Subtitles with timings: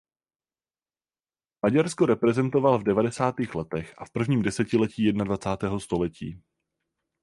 [1.65, 6.41] Maďarsko reprezentoval v devadesátých letech a v prvním desetiletí jednadvacátého století.